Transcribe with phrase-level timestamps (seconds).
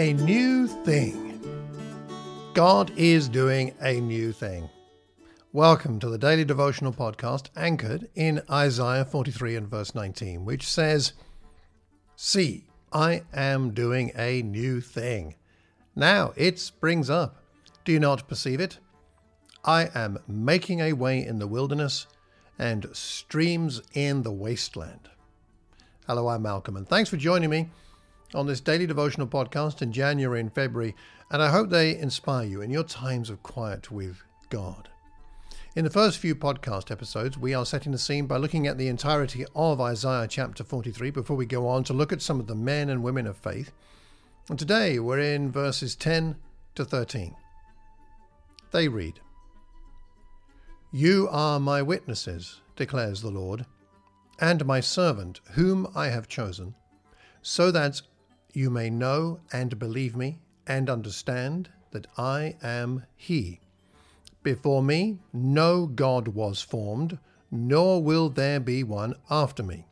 [0.00, 1.38] A new thing.
[2.54, 4.70] God is doing a new thing.
[5.52, 11.12] Welcome to the daily devotional podcast anchored in Isaiah 43 and verse 19, which says,
[12.16, 15.34] See, I am doing a new thing.
[15.94, 17.36] Now it springs up.
[17.84, 18.78] Do you not perceive it?
[19.66, 22.06] I am making a way in the wilderness
[22.58, 25.10] and streams in the wasteland.
[26.06, 27.68] Hello, I'm Malcolm, and thanks for joining me
[28.34, 30.94] on this daily devotional podcast in January and February,
[31.30, 34.88] and I hope they inspire you in your times of quiet with God.
[35.76, 38.88] In the first few podcast episodes, we are setting the scene by looking at the
[38.88, 42.54] entirety of Isaiah chapter 43 before we go on to look at some of the
[42.54, 43.72] men and women of faith.
[44.48, 46.36] And today we're in verses 10
[46.74, 47.36] to 13.
[48.72, 49.20] They read
[50.92, 53.66] You are my witnesses, declares the Lord,
[54.40, 56.74] and my servant, whom I have chosen,
[57.42, 58.02] so that
[58.54, 63.60] you may know and believe me and understand that I am He.
[64.42, 67.18] Before me no God was formed,
[67.50, 69.86] nor will there be one after me.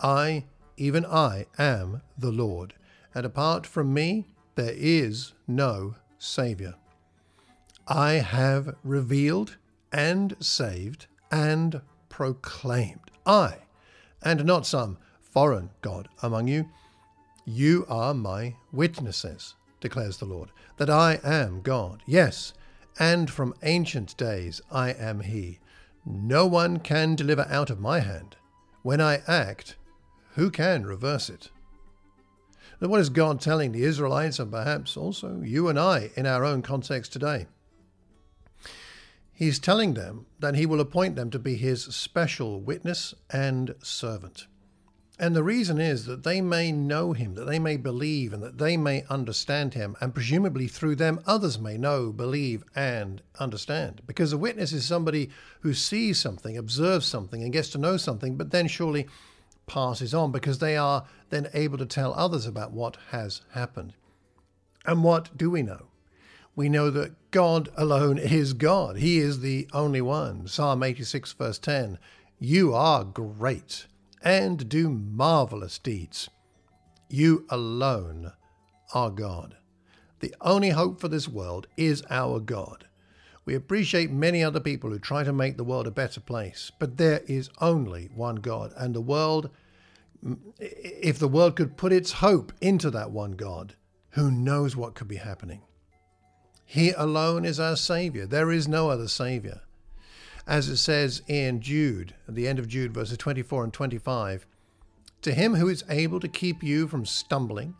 [0.00, 0.44] I,
[0.76, 2.74] even I, am the Lord,
[3.14, 6.74] and apart from me there is no Saviour.
[7.86, 9.56] I have revealed
[9.92, 13.10] and saved and proclaimed.
[13.24, 13.58] I,
[14.22, 16.68] and not some foreign God among you,
[17.48, 22.02] you are my witnesses, declares the Lord, that I am God.
[22.06, 22.52] Yes,
[22.98, 25.58] and from ancient days I am He.
[26.04, 28.36] No one can deliver out of my hand.
[28.82, 29.76] When I act,
[30.34, 31.50] who can reverse it?
[32.80, 36.44] Now, what is God telling the Israelites and perhaps also you and I in our
[36.44, 37.46] own context today?
[39.32, 44.46] He's telling them that He will appoint them to be His special witness and servant.
[45.20, 48.58] And the reason is that they may know him, that they may believe, and that
[48.58, 54.00] they may understand him, and presumably through them others may know, believe, and understand.
[54.06, 55.30] Because a witness is somebody
[55.62, 59.08] who sees something, observes something, and gets to know something, but then surely
[59.66, 63.94] passes on because they are then able to tell others about what has happened.
[64.86, 65.88] And what do we know?
[66.54, 68.98] We know that God alone is God.
[68.98, 70.46] He is the only one.
[70.46, 71.98] Psalm 86, verse 10
[72.38, 73.86] You are great
[74.22, 76.28] and do marvelous deeds.
[77.08, 78.32] You alone
[78.94, 79.56] are God.
[80.20, 82.86] The only hope for this world is our God.
[83.44, 86.98] We appreciate many other people who try to make the world a better place, but
[86.98, 89.48] there is only one God, and the world,
[90.58, 93.74] if the world could put its hope into that one God,
[94.10, 95.62] who knows what could be happening?
[96.66, 98.26] He alone is our Savior.
[98.26, 99.62] There is no other Savior
[100.48, 104.46] as it says in Jude, at the end of Jude, verses 24 and 25
[105.22, 107.76] To him who is able to keep you from stumbling,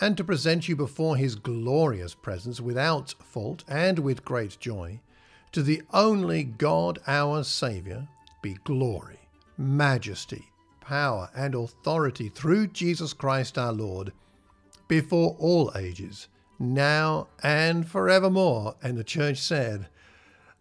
[0.00, 5.00] and to present you before his glorious presence without fault and with great joy,
[5.52, 8.08] to the only God our Saviour
[8.42, 9.18] be glory,
[9.58, 10.44] majesty,
[10.80, 14.12] power, and authority through Jesus Christ our Lord,
[14.86, 16.28] before all ages,
[16.60, 18.76] now and forevermore.
[18.82, 19.88] And the church said,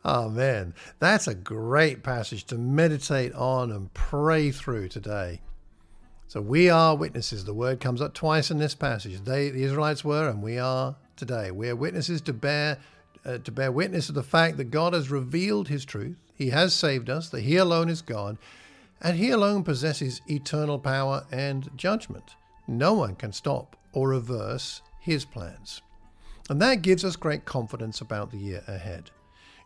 [0.05, 5.39] Oh man, that's a great passage to meditate on and pray through today.
[6.27, 7.45] So we are witnesses.
[7.45, 9.23] The word comes up twice in this passage.
[9.23, 11.51] They, the Israelites were, and we are today.
[11.51, 12.79] We are witnesses to bear
[13.25, 16.17] uh, to bear witness of the fact that God has revealed His truth.
[16.35, 17.29] He has saved us.
[17.29, 18.37] That He alone is God,
[19.01, 22.35] and He alone possesses eternal power and judgment.
[22.67, 25.81] No one can stop or reverse His plans,
[26.49, 29.11] and that gives us great confidence about the year ahead.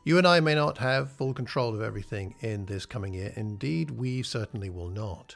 [0.07, 3.33] You and I may not have full control of everything in this coming year.
[3.35, 5.35] Indeed, we certainly will not.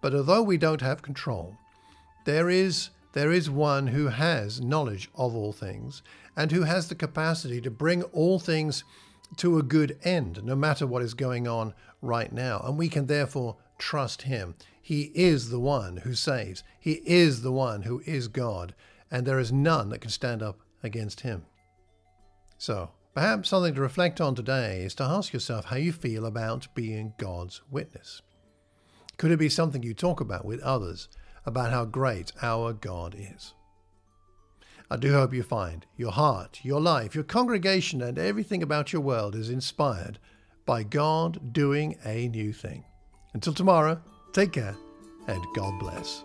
[0.00, 1.56] But although we don't have control,
[2.24, 6.02] there is there is one who has knowledge of all things
[6.36, 8.82] and who has the capacity to bring all things
[9.36, 12.60] to a good end, no matter what is going on right now.
[12.64, 14.56] And we can therefore trust him.
[14.82, 18.74] He is the one who saves, he is the one who is God,
[19.12, 21.44] and there is none that can stand up against him.
[22.58, 26.74] So, Perhaps something to reflect on today is to ask yourself how you feel about
[26.74, 28.22] being God's witness.
[29.18, 31.08] Could it be something you talk about with others
[31.44, 33.52] about how great our God is?
[34.90, 39.02] I do hope you find your heart, your life, your congregation, and everything about your
[39.02, 40.18] world is inspired
[40.64, 42.84] by God doing a new thing.
[43.34, 44.00] Until tomorrow,
[44.32, 44.76] take care
[45.26, 46.24] and God bless.